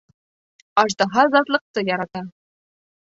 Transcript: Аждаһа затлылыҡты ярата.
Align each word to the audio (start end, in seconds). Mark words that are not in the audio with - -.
Аждаһа 0.85 1.27
затлылыҡты 1.35 1.85
ярата. 1.91 2.25